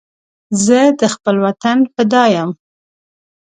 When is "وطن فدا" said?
1.45-2.23